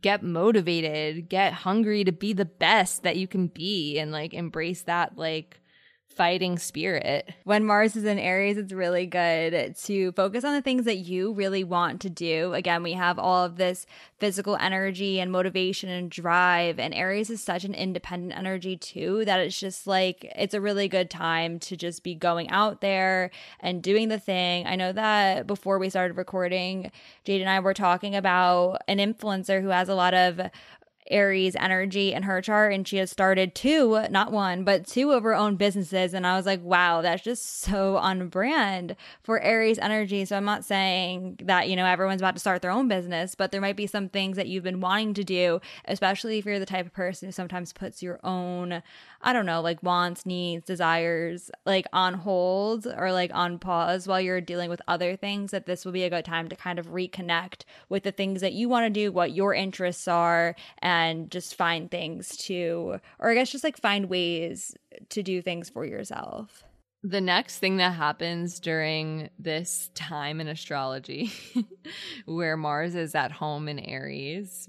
[0.00, 4.82] get motivated, get hungry to be the best that you can be and like embrace
[4.82, 5.61] that like
[6.12, 7.30] fighting spirit.
[7.44, 11.32] When Mars is in Aries, it's really good to focus on the things that you
[11.32, 12.52] really want to do.
[12.54, 13.86] Again, we have all of this
[14.18, 19.40] physical energy and motivation and drive, and Aries is such an independent energy too that
[19.40, 23.82] it's just like it's a really good time to just be going out there and
[23.82, 24.66] doing the thing.
[24.66, 26.92] I know that before we started recording,
[27.24, 30.40] Jade and I were talking about an influencer who has a lot of
[31.12, 35.22] Aries energy in her chart and she has started two, not one, but two of
[35.22, 36.14] her own businesses.
[36.14, 40.24] And I was like, wow, that's just so on brand for Aries energy.
[40.24, 43.52] So I'm not saying that, you know, everyone's about to start their own business, but
[43.52, 46.66] there might be some things that you've been wanting to do, especially if you're the
[46.66, 48.82] type of person who sometimes puts your own
[49.24, 54.20] I don't know, like wants, needs, desires, like on hold or like on pause while
[54.20, 56.88] you're dealing with other things, that this will be a good time to kind of
[56.88, 61.54] reconnect with the things that you want to do, what your interests are, and just
[61.54, 64.74] find things to, or I guess just like find ways
[65.10, 66.64] to do things for yourself.
[67.04, 71.32] The next thing that happens during this time in astrology,
[72.26, 74.68] where Mars is at home in Aries,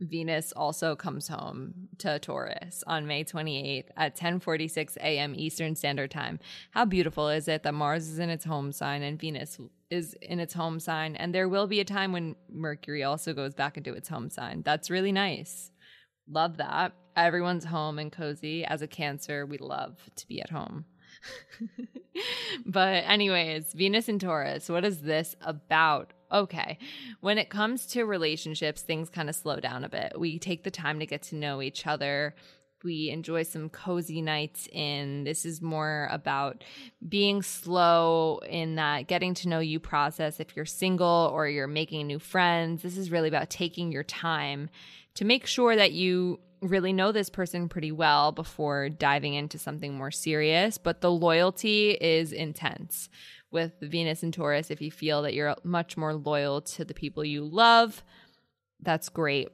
[0.00, 5.34] Venus also comes home to Taurus on May 28th at 10:46 a.m.
[5.34, 6.38] Eastern Standard Time.
[6.72, 9.58] How beautiful is it that Mars is in its home sign and Venus
[9.90, 13.54] is in its home sign and there will be a time when Mercury also goes
[13.54, 14.62] back into its home sign.
[14.64, 15.70] That's really nice.
[16.28, 16.92] Love that.
[17.16, 18.64] Everyone's home and cozy.
[18.64, 20.84] As a Cancer, we love to be at home.
[22.66, 26.12] but anyways, Venus and Taurus, what is this about?
[26.32, 26.78] okay.
[27.20, 30.18] When it comes to relationships, things kind of slow down a bit.
[30.18, 32.34] We take the time to get to know each other.
[32.84, 35.24] We enjoy some cozy nights in.
[35.24, 36.62] This is more about
[37.08, 40.40] being slow in that getting to know you process.
[40.40, 44.68] If you're single or you're making new friends, this is really about taking your time
[45.14, 49.94] to make sure that you really know this person pretty well before diving into something
[49.94, 50.78] more serious.
[50.78, 53.08] But the loyalty is intense
[53.50, 57.24] with Venus and Taurus, if you feel that you're much more loyal to the people
[57.24, 58.04] you love,
[58.82, 59.48] that's great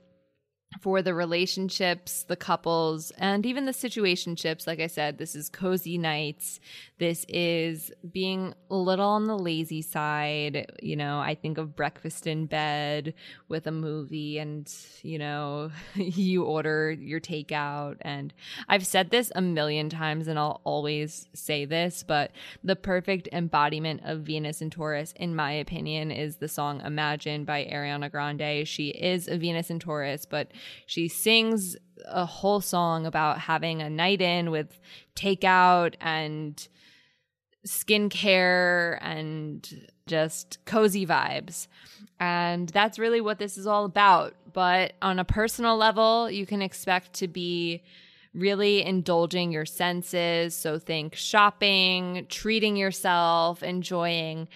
[0.81, 4.67] for the relationships, the couples, and even the situationships.
[4.67, 6.61] Like I said, this is cozy nights.
[6.99, 10.73] This is being a little on the lazy side.
[10.81, 13.15] You know, I think of breakfast in bed
[13.49, 17.97] with a movie and, you know, you order your takeout.
[18.01, 18.33] And
[18.69, 22.31] I've said this a million times and I'll always say this, but
[22.63, 27.65] the perfect embodiment of Venus and Taurus, in my opinion, is the song Imagine by
[27.65, 28.67] Ariana Grande.
[28.67, 30.53] She is a Venus and Taurus, but
[30.87, 34.81] she sings a whole song about having a night in with
[35.15, 36.69] takeout and
[37.67, 41.69] skincare and just cozy vibes.
[42.19, 44.35] And that's really what this is all about.
[44.53, 47.83] But on a personal level, you can expect to be
[48.35, 50.57] really indulging your senses.
[50.57, 54.49] So think shopping, treating yourself, enjoying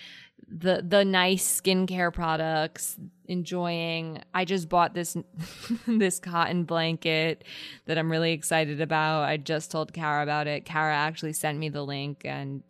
[0.49, 5.17] the the nice skincare products enjoying i just bought this
[5.89, 7.43] this cotton blanket
[7.87, 9.23] that i'm really excited about.
[9.23, 10.65] I just told kara about it.
[10.65, 12.63] Kara actually sent me the link and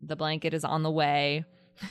[0.00, 1.44] the blanket is on the way.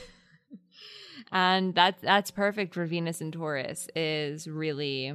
[1.32, 5.14] And that's that's perfect for venus and taurus is really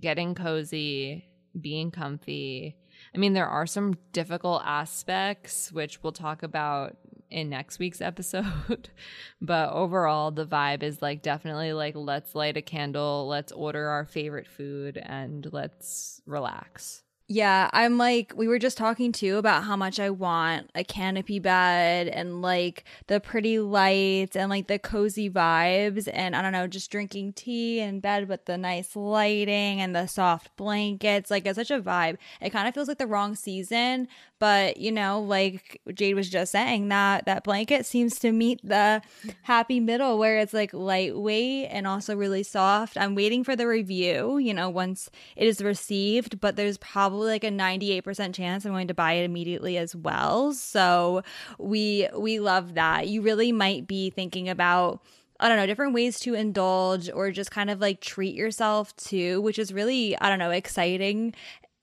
[0.00, 1.24] getting cozy
[1.60, 2.76] being comfy.
[3.14, 6.96] I mean there are some difficult aspects which we'll talk about
[7.32, 8.90] in next week's episode.
[9.40, 14.04] but overall, the vibe is like definitely like let's light a candle, let's order our
[14.04, 17.02] favorite food, and let's relax.
[17.32, 21.38] Yeah, I'm like, we were just talking too about how much I want a canopy
[21.38, 26.10] bed and like the pretty lights and like the cozy vibes.
[26.12, 30.08] And I don't know, just drinking tea in bed with the nice lighting and the
[30.08, 31.30] soft blankets.
[31.30, 32.18] Like, it's such a vibe.
[32.42, 34.08] It kind of feels like the wrong season,
[34.42, 39.00] but you know like jade was just saying that that blanket seems to meet the
[39.42, 44.38] happy middle where it's like lightweight and also really soft i'm waiting for the review
[44.38, 48.88] you know once it is received but there's probably like a 98% chance i'm going
[48.88, 50.52] to buy it immediately as well.
[50.52, 51.22] So
[51.58, 53.08] we we love that.
[53.08, 55.02] You really might be thinking about
[55.40, 59.40] I don't know, different ways to indulge or just kind of like treat yourself too,
[59.40, 61.34] which is really, I don't know, exciting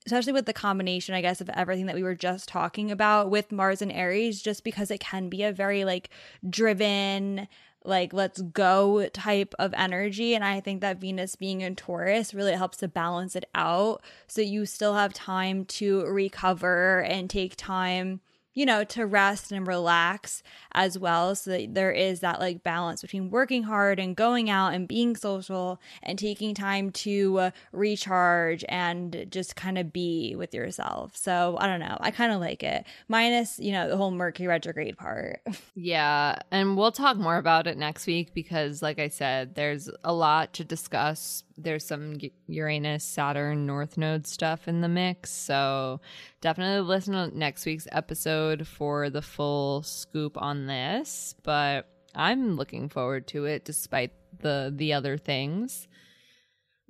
[0.06, 3.52] especially with the combination, I guess, of everything that we were just talking about with
[3.52, 6.10] Mars and Aries, just because it can be a very like
[6.48, 7.46] driven,
[7.84, 10.34] like let's go type of energy.
[10.34, 14.02] And I think that Venus being in Taurus really helps to balance it out.
[14.26, 18.20] So you still have time to recover and take time
[18.54, 21.34] you know, to rest and relax as well.
[21.34, 25.16] So that there is that like balance between working hard and going out and being
[25.16, 31.16] social and taking time to uh, recharge and just kind of be with yourself.
[31.16, 31.96] So I don't know.
[32.00, 35.40] I kind of like it, minus, you know, the whole Mercury retrograde part.
[35.74, 36.36] Yeah.
[36.50, 40.52] And we'll talk more about it next week because, like I said, there's a lot
[40.54, 45.30] to discuss there's some Uranus, Saturn, North Node stuff in the mix.
[45.30, 46.00] So
[46.40, 51.34] definitely listen to next week's episode for the full scoop on this.
[51.42, 55.86] But I'm looking forward to it despite the the other things.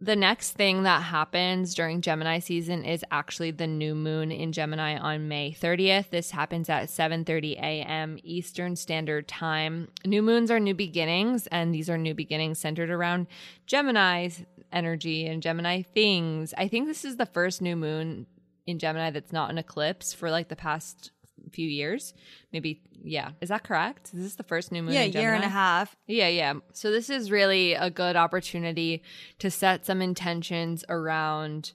[0.03, 4.97] The next thing that happens during Gemini season is actually the new moon in Gemini
[4.97, 6.09] on May 30th.
[6.09, 8.19] This happens at 7:30 a.m.
[8.23, 9.89] Eastern Standard Time.
[10.07, 13.27] New moons are new beginnings and these are new beginnings centered around
[13.67, 16.55] Gemini's energy and Gemini things.
[16.57, 18.27] I think this is the first new moon
[18.71, 21.11] in Gemini that's not an eclipse for like the past
[21.53, 22.15] few years.
[22.53, 23.31] Maybe, yeah.
[23.41, 24.05] Is that correct?
[24.13, 24.95] This is this the first new moon?
[24.95, 25.97] Yeah, year and a half.
[26.07, 26.55] Yeah, yeah.
[26.73, 29.03] So this is really a good opportunity
[29.39, 31.73] to set some intentions around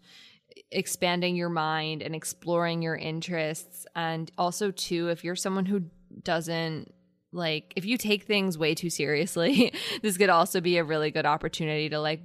[0.72, 3.86] expanding your mind and exploring your interests.
[3.96, 5.84] And also, too, if you're someone who
[6.24, 6.94] doesn't
[7.32, 11.26] like, if you take things way too seriously, this could also be a really good
[11.26, 12.22] opportunity to like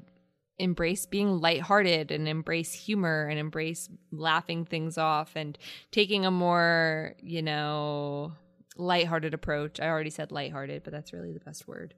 [0.60, 5.58] embrace being lighthearted and embrace humor and embrace laughing things off and
[5.90, 8.32] taking a more, you know,
[8.76, 9.80] lighthearted approach.
[9.80, 11.94] I already said lighthearted, but that's really the best word.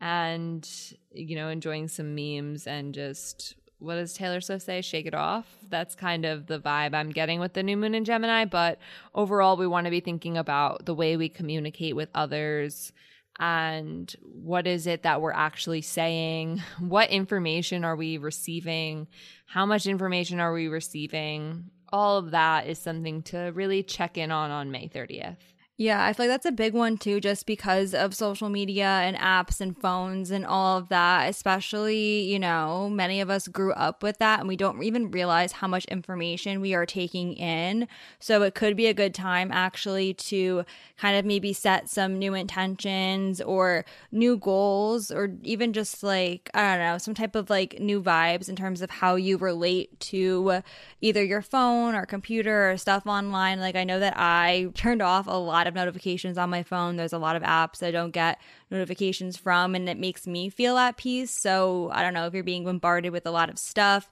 [0.00, 0.68] And,
[1.12, 4.80] you know, enjoying some memes and just what does Taylor Swift say?
[4.80, 5.46] Shake it off.
[5.68, 8.46] That's kind of the vibe I'm getting with the new moon in Gemini.
[8.46, 8.78] But
[9.14, 12.92] overall, we want to be thinking about the way we communicate with others
[13.38, 16.62] and what is it that we're actually saying?
[16.78, 19.08] What information are we receiving?
[19.46, 21.70] How much information are we receiving?
[21.92, 25.36] All of that is something to really check in on on May 30th.
[25.78, 29.14] Yeah, I feel like that's a big one too, just because of social media and
[29.18, 31.28] apps and phones and all of that.
[31.28, 35.52] Especially, you know, many of us grew up with that and we don't even realize
[35.52, 37.88] how much information we are taking in.
[38.20, 40.64] So it could be a good time actually to
[40.96, 46.78] kind of maybe set some new intentions or new goals or even just like, I
[46.78, 50.62] don't know, some type of like new vibes in terms of how you relate to
[51.02, 53.60] either your phone or computer or stuff online.
[53.60, 56.96] Like, I know that I turned off a lot lot of notifications on my phone.
[56.96, 60.76] There's a lot of apps I don't get notifications from, and it makes me feel
[60.78, 61.30] at peace.
[61.30, 64.10] So I don't know if you're being bombarded with a lot of stuff.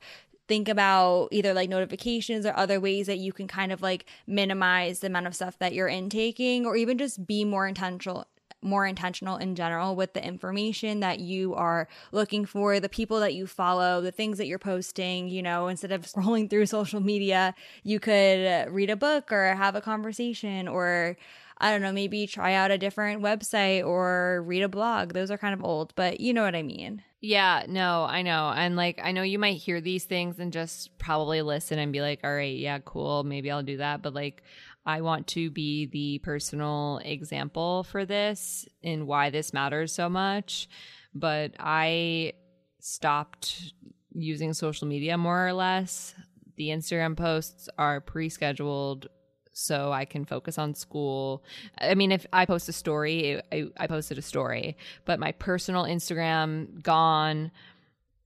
[0.49, 4.99] Think about either like notifications or other ways that you can kind of like minimize
[4.99, 8.27] the amount of stuff that you're intaking, or even just be more intentional
[8.64, 13.35] more intentional in general with the information that you are looking for, the people that
[13.35, 15.29] you follow, the things that you're posting.
[15.29, 19.77] You know, instead of scrolling through social media, you could read a book or have
[19.77, 21.17] a conversation or
[21.59, 25.12] I don't know, maybe try out a different website or read a blog.
[25.12, 27.03] Those are kind of old, but you know what I mean.
[27.21, 28.53] Yeah, no, I know.
[28.55, 32.01] And like, I know you might hear these things and just probably listen and be
[32.01, 33.25] like, all right, yeah, cool.
[33.25, 34.03] Maybe I'll do that.
[34.03, 34.43] But like,
[34.85, 40.69] I want to be the personal example for this and why this matters so much.
[41.14, 42.35] But I
[42.81, 43.73] stopped
[44.12, 46.14] using social media more or less.
[46.57, 49.09] The Instagram posts are pre scheduled
[49.55, 51.43] so I can focus on school.
[51.79, 55.85] I mean, if I post a story, I, I posted a story, but my personal
[55.85, 57.51] Instagram gone.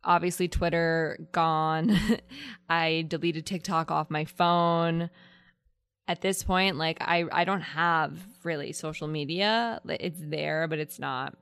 [0.03, 1.97] Obviously, Twitter gone.
[2.69, 5.11] I deleted TikTok off my phone.
[6.09, 9.81] At this point, like I, I don't have really social media.
[9.87, 11.35] It's there, but it's not.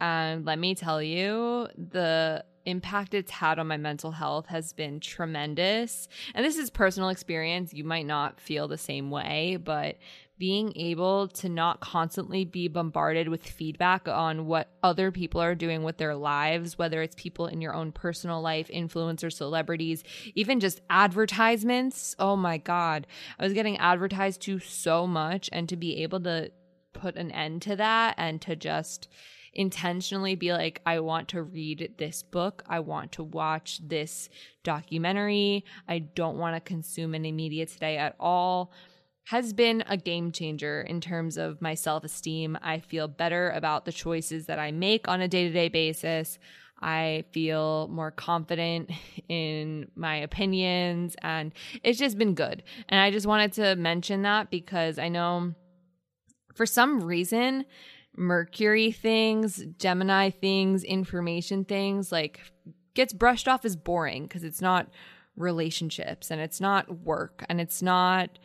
[0.00, 5.00] And let me tell you, the impact it's had on my mental health has been
[5.00, 6.08] tremendous.
[6.34, 7.74] And this is personal experience.
[7.74, 9.96] You might not feel the same way, but
[10.36, 15.84] being able to not constantly be bombarded with feedback on what other people are doing
[15.84, 20.02] with their lives, whether it's people in your own personal life, influencers, celebrities,
[20.34, 22.16] even just advertisements.
[22.18, 23.06] Oh my God.
[23.38, 26.50] I was getting advertised to so much, and to be able to
[26.92, 29.08] put an end to that and to just
[29.54, 32.62] intentionally be like, I want to read this book.
[32.66, 34.28] I want to watch this
[34.62, 35.64] documentary.
[35.88, 38.72] I don't want to consume any media today at all
[39.24, 42.58] has been a game changer in terms of my self esteem.
[42.62, 46.38] I feel better about the choices that I make on a day to day basis.
[46.80, 48.90] I feel more confident
[49.28, 52.62] in my opinions, and it's just been good.
[52.88, 55.54] And I just wanted to mention that because I know
[56.54, 57.64] for some reason,
[58.16, 62.40] Mercury things, Gemini things, information things like
[62.94, 64.88] gets brushed off as boring because it's not
[65.36, 68.38] relationships and it's not work and it's not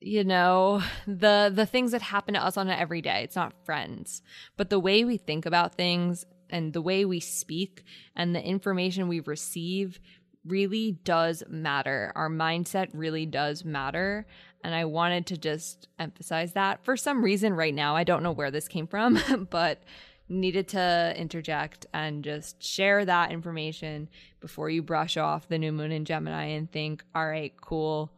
[0.00, 3.22] you know the the things that happen to us on an everyday.
[3.24, 4.22] It's not friends.
[4.56, 7.84] But the way we think about things and the way we speak
[8.16, 10.00] and the information we receive
[10.46, 12.12] really does matter.
[12.14, 14.26] Our mindset really does matter
[14.62, 18.32] and i wanted to just emphasize that for some reason right now i don't know
[18.32, 19.18] where this came from
[19.50, 19.82] but
[20.30, 24.08] needed to interject and just share that information
[24.40, 28.12] before you brush off the new moon in gemini and think all right cool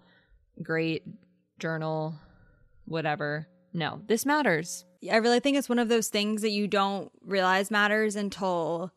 [0.63, 1.05] great
[1.59, 2.15] journal,
[2.87, 3.47] whatever.
[3.73, 4.85] No, this matters.
[5.11, 8.93] I really think it's one of those things that you don't realize matters until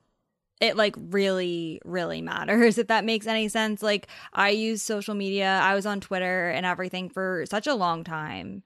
[0.64, 3.84] it like really really matters if that makes any sense.
[3.84, 8.04] Like i use social media i was on twitter and everything for such a long
[8.04, 8.64] time.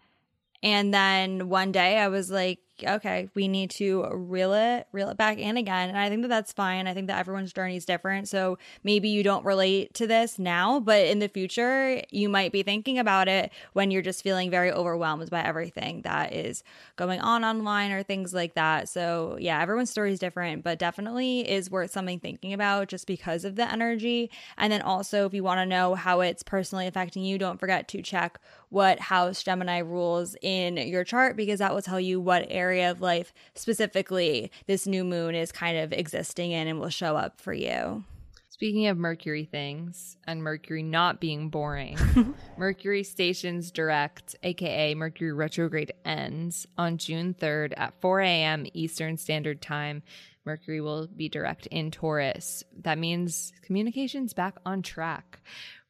[0.63, 5.17] And then one day i was like okay, we need to reel it, reel it
[5.17, 5.89] back in again.
[5.89, 6.87] And I think that that's fine.
[6.87, 8.27] I think that everyone's journey is different.
[8.27, 12.63] So maybe you don't relate to this now, but in the future, you might be
[12.63, 16.63] thinking about it when you're just feeling very overwhelmed by everything that is
[16.95, 18.89] going on online or things like that.
[18.89, 23.45] So yeah, everyone's story is different, but definitely is worth something thinking about just because
[23.45, 24.29] of the energy.
[24.57, 27.87] And then also, if you want to know how it's personally affecting you, don't forget
[27.89, 28.39] to check
[28.69, 33.01] what house Gemini rules in your chart because that will tell you what area of
[33.01, 37.53] life specifically this new moon is kind of existing in and will show up for
[37.53, 38.03] you.
[38.49, 41.95] Speaking of Mercury things and Mercury not being boring,
[42.57, 48.65] Mercury stations direct, aka Mercury retrograde, ends on June 3rd at 4 a.m.
[48.73, 50.01] Eastern Standard Time.
[50.47, 52.63] Mercury will be direct in Taurus.
[52.81, 55.41] That means communications back on track.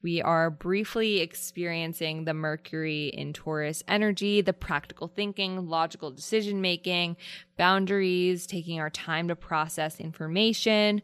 [0.01, 7.17] We are briefly experiencing the Mercury in Taurus energy, the practical thinking, logical decision making,
[7.55, 11.03] boundaries, taking our time to process information,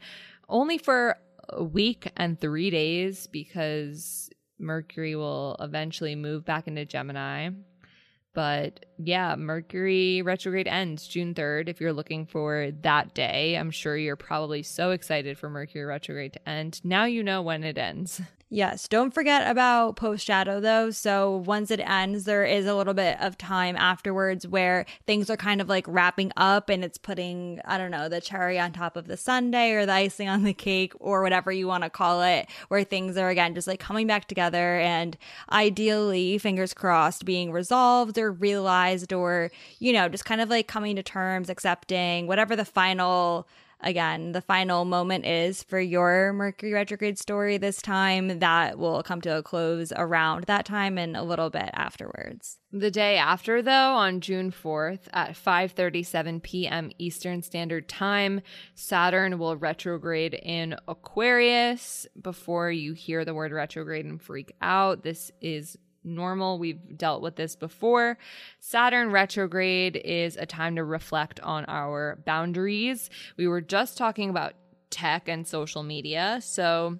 [0.49, 1.17] only for
[1.49, 7.51] a week and three days because Mercury will eventually move back into Gemini.
[8.33, 11.69] But yeah, Mercury retrograde ends June 3rd.
[11.69, 16.33] If you're looking for that day, I'm sure you're probably so excited for Mercury retrograde
[16.33, 16.81] to end.
[16.83, 18.21] Now you know when it ends.
[18.55, 18.87] Yes.
[18.87, 20.91] Don't forget about post shadow though.
[20.91, 25.37] So once it ends, there is a little bit of time afterwards where things are
[25.37, 28.95] kind of like wrapping up and it's putting, I don't know, the cherry on top
[28.95, 32.21] of the sundae or the icing on the cake or whatever you want to call
[32.21, 35.17] it, where things are again just like coming back together and
[35.51, 39.49] ideally, fingers crossed, being resolved or realized or,
[39.79, 43.47] you know, just kind of like coming to terms, accepting whatever the final
[43.83, 48.39] again, the final moment is for your Mercury retrograde story this time.
[48.39, 52.59] That will come to a close around that time and a little bit afterwards.
[52.71, 56.91] The day after though, on June 4th at 5:37 p.m.
[56.97, 58.41] Eastern Standard Time,
[58.73, 62.07] Saturn will retrograde in Aquarius.
[62.19, 66.59] Before you hear the word retrograde and freak out, this is normal.
[66.59, 68.17] We've dealt with this before.
[68.59, 73.09] Saturn retrograde is a time to reflect on our boundaries.
[73.37, 74.53] We were just talking about
[74.89, 76.39] tech and social media.
[76.41, 76.99] So,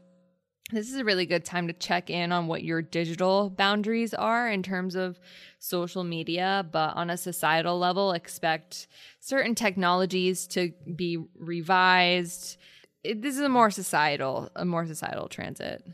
[0.72, 4.50] this is a really good time to check in on what your digital boundaries are
[4.50, 5.20] in terms of
[5.60, 8.88] social media, but on a societal level, expect
[9.20, 12.58] certain technologies to be revised.
[13.04, 15.86] It, this is a more societal, a more societal transit.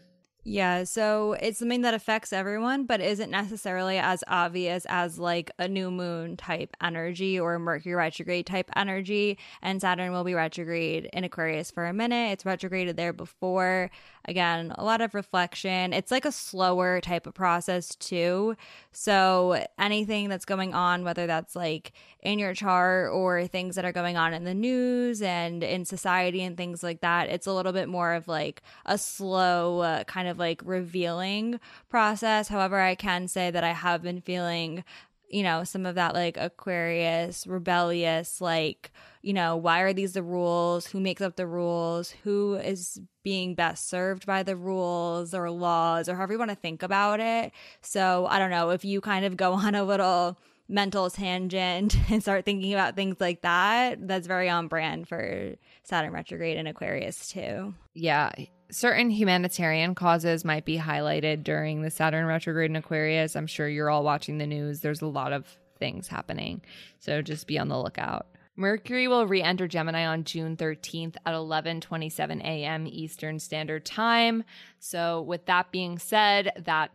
[0.45, 5.67] Yeah, so it's something that affects everyone, but isn't necessarily as obvious as like a
[5.67, 9.37] new moon type energy or Mercury retrograde type energy.
[9.61, 12.31] And Saturn will be retrograde in Aquarius for a minute.
[12.31, 13.91] It's retrograded there before.
[14.29, 15.91] Again, a lot of reflection.
[15.91, 18.55] It's like a slower type of process too.
[18.91, 23.91] So anything that's going on, whether that's like in your chart or things that are
[23.91, 27.73] going on in the news and in society and things like that, it's a little
[27.73, 31.59] bit more of like a slow uh, kind of like revealing
[31.89, 32.49] process.
[32.49, 34.83] However, I can say that I have been feeling
[35.29, 40.23] you know, some of that like Aquarius, rebellious, like, you know, why are these the
[40.23, 40.87] rules?
[40.87, 42.11] Who makes up the rules?
[42.23, 46.55] Who is being best served by the rules or laws or however you want to
[46.55, 47.51] think about it?
[47.81, 52.21] So I don't know if you kind of go on a little mental tangent and
[52.21, 57.29] start thinking about things like that, that's very on brand for Saturn retrograde and Aquarius
[57.29, 57.73] too.
[57.93, 58.31] Yeah
[58.71, 63.35] certain humanitarian causes might be highlighted during the Saturn retrograde in Aquarius.
[63.35, 64.81] I'm sure you're all watching the news.
[64.81, 65.45] There's a lot of
[65.79, 66.61] things happening.
[66.99, 68.27] So just be on the lookout.
[68.55, 72.87] Mercury will re-enter Gemini on June 13th at 11:27 a.m.
[72.87, 74.43] Eastern Standard Time.
[74.79, 76.91] So with that being said, that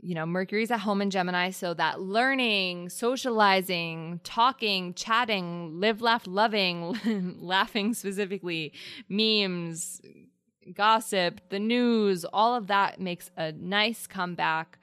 [0.00, 6.26] you know, Mercury's at home in Gemini, so that learning, socializing, talking, chatting, live, laugh,
[6.26, 8.74] loving, laughing specifically,
[9.08, 10.02] memes,
[10.72, 14.78] gossip, the news, all of that makes a nice comeback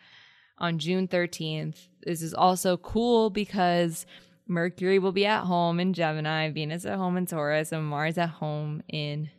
[0.57, 1.87] on June 13th.
[2.03, 4.05] This is also cool because
[4.47, 8.29] Mercury will be at home in Gemini, Venus at home in Taurus, and Mars at
[8.29, 9.29] home in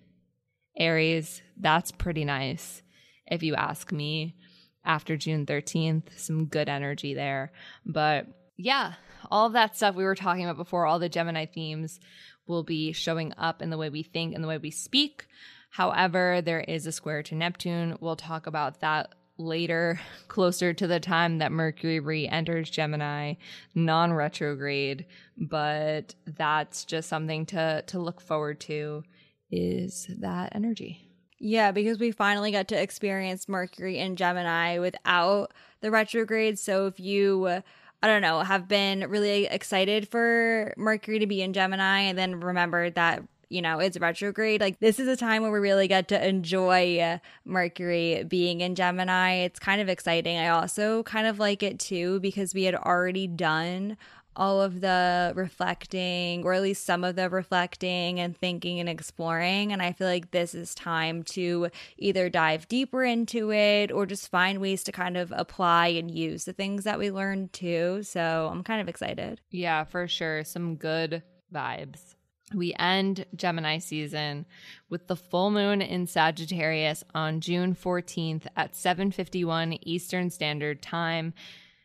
[0.76, 1.42] Aries.
[1.56, 2.82] That's pretty nice,
[3.26, 4.36] if you ask me.
[4.84, 7.52] After June 13th, some good energy there.
[7.86, 8.26] But
[8.56, 8.94] yeah,
[9.30, 12.00] all of that stuff we were talking about before, all the Gemini themes
[12.48, 15.26] will be showing up in the way we think and the way we speak.
[15.72, 17.96] However, there is a square to Neptune.
[17.98, 19.98] We'll talk about that later,
[20.28, 23.34] closer to the time that Mercury re enters Gemini,
[23.74, 25.06] non retrograde.
[25.38, 29.02] But that's just something to, to look forward to
[29.50, 31.08] is that energy.
[31.38, 36.58] Yeah, because we finally got to experience Mercury in Gemini without the retrograde.
[36.58, 37.62] So if you, I
[38.02, 42.94] don't know, have been really excited for Mercury to be in Gemini and then remembered
[42.94, 44.60] that you know, it's retrograde.
[44.60, 48.74] Like this is a time where we really get to enjoy uh, Mercury being in
[48.74, 49.34] Gemini.
[49.44, 50.38] It's kind of exciting.
[50.38, 53.96] I also kind of like it too because we had already done
[54.34, 59.72] all of the reflecting, or at least some of the reflecting and thinking and exploring.
[59.72, 64.30] And I feel like this is time to either dive deeper into it or just
[64.30, 68.02] find ways to kind of apply and use the things that we learned too.
[68.02, 69.40] So I'm kind of excited.
[69.50, 70.44] Yeah, for sure.
[70.44, 71.22] Some good
[71.52, 72.14] vibes.
[72.54, 74.46] We end Gemini season
[74.88, 81.34] with the full moon in Sagittarius on June 14th at 7:51 Eastern Standard Time.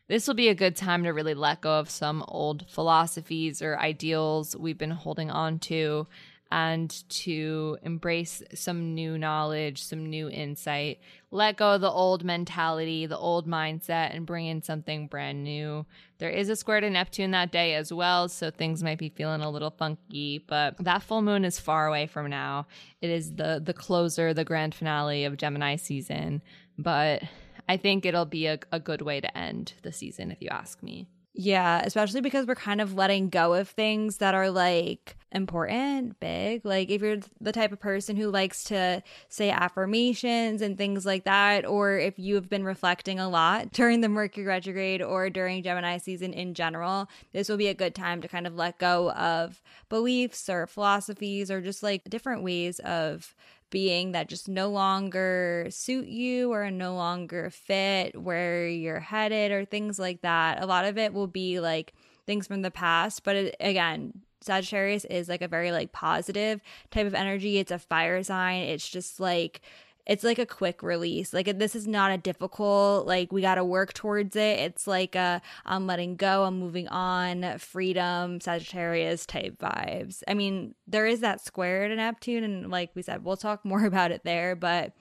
[0.08, 3.78] This will be a good time to really let go of some old philosophies or
[3.78, 6.06] ideals we've been holding on to
[6.50, 11.00] and to embrace some new knowledge, some new insight.
[11.30, 15.84] Let go of the old mentality, the old mindset, and bring in something brand new.
[16.18, 19.42] There is a square to Neptune that day as well, so things might be feeling
[19.42, 22.66] a little funky, but that full moon is far away from now.
[23.02, 26.40] It is the the closer, the grand finale of Gemini season,
[26.78, 27.22] but
[27.68, 30.82] I think it'll be a, a good way to end the season, if you ask
[30.82, 31.06] me.
[31.34, 36.64] Yeah, especially because we're kind of letting go of things that are like important, big.
[36.64, 41.24] Like if you're the type of person who likes to say affirmations and things like
[41.24, 45.62] that, or if you have been reflecting a lot during the Mercury retrograde or during
[45.62, 49.10] Gemini season in general, this will be a good time to kind of let go
[49.12, 53.34] of beliefs or philosophies or just like different ways of
[53.70, 59.66] being that just no longer suit you or no longer fit where you're headed or
[59.66, 60.62] things like that.
[60.62, 61.92] A lot of it will be like
[62.26, 66.60] things from the past, but it, again, Sagittarius is like a very like positive
[66.90, 67.58] type of energy.
[67.58, 68.62] It's a fire sign.
[68.62, 69.60] It's just like
[70.08, 71.34] it's like a quick release.
[71.34, 74.58] Like this is not a difficult like we got to work towards it.
[74.58, 80.22] It's like a I'm letting go, I'm moving on, freedom, Sagittarius type vibes.
[80.26, 83.84] I mean, there is that square to Neptune and like we said, we'll talk more
[83.84, 84.92] about it there, but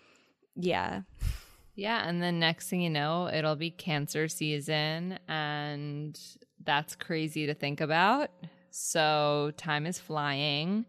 [0.55, 1.01] yeah.
[1.73, 6.19] Yeah, and then next thing you know, it'll be cancer season and
[6.65, 8.29] that's crazy to think about.
[8.79, 10.85] So time is flying.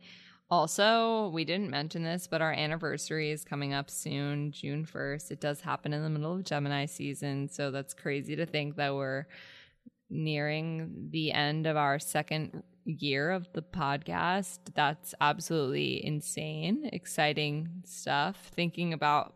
[0.51, 5.30] Also, we didn't mention this, but our anniversary is coming up soon, June 1st.
[5.30, 7.49] It does happen in the middle of Gemini season.
[7.49, 9.26] So that's crazy to think that we're
[10.11, 14.59] nearing the end of our second year of the podcast.
[14.74, 18.51] That's absolutely insane, exciting stuff.
[18.55, 19.34] Thinking about,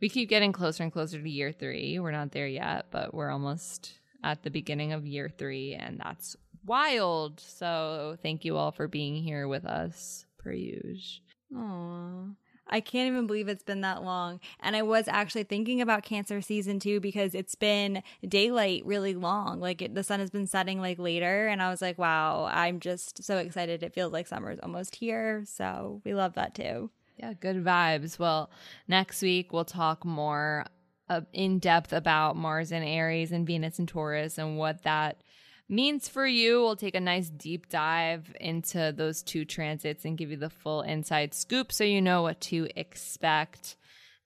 [0.00, 2.00] we keep getting closer and closer to year three.
[2.00, 6.36] We're not there yet, but we're almost at the beginning of year three, and that's
[6.66, 7.40] wild.
[7.40, 11.22] So thank you all for being here with us per usual.
[11.54, 12.34] Aww.
[12.68, 14.40] I can't even believe it's been that long.
[14.60, 19.60] And I was actually thinking about Cancer season too because it's been daylight really long.
[19.60, 21.46] Like it, the sun has been setting like later.
[21.46, 23.82] And I was like, wow, I'm just so excited.
[23.82, 25.44] It feels like summer's almost here.
[25.46, 26.90] So we love that too.
[27.18, 28.18] Yeah, good vibes.
[28.18, 28.50] Well,
[28.88, 30.66] next week we'll talk more
[31.08, 35.22] uh, in depth about Mars and Aries and Venus and Taurus and what that
[35.68, 36.60] means for you.
[36.60, 40.82] We'll take a nice deep dive into those two transits and give you the full
[40.82, 43.76] inside scoop so you know what to expect.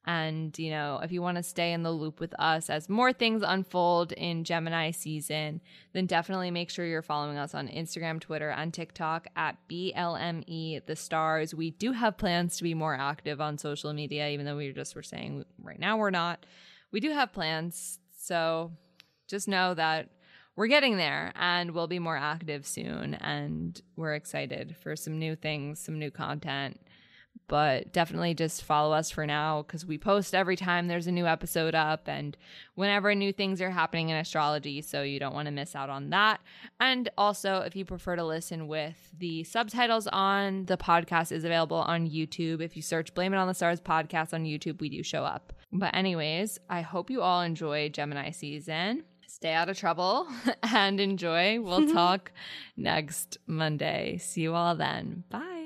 [0.07, 3.13] And, you know, if you want to stay in the loop with us as more
[3.13, 5.61] things unfold in Gemini season,
[5.93, 10.97] then definitely make sure you're following us on Instagram, Twitter, and TikTok at BLME The
[10.97, 11.55] Stars.
[11.55, 14.97] We do have plans to be more active on social media, even though we just
[14.97, 16.47] were saying right now we're not.
[16.93, 17.99] We do have plans.
[18.17, 18.73] So
[19.29, 20.09] just know that
[20.57, 23.15] we're getting there and we'll be more active soon.
[23.15, 26.81] And we're excited for some new things, some new content.
[27.47, 31.27] But definitely just follow us for now because we post every time there's a new
[31.27, 32.37] episode up and
[32.75, 34.83] whenever new things are happening in astrology.
[34.83, 36.41] So you don't want to miss out on that.
[36.79, 41.79] And also, if you prefer to listen with the subtitles on, the podcast is available
[41.79, 42.61] on YouTube.
[42.61, 45.53] If you search Blame It on the Stars podcast on YouTube, we do show up.
[45.73, 49.05] But, anyways, I hope you all enjoy Gemini season.
[49.31, 50.27] Stay out of trouble
[50.65, 51.61] and enjoy.
[51.61, 52.33] We'll talk
[52.77, 54.19] next Monday.
[54.19, 55.23] See you all then.
[55.31, 55.60] Bye.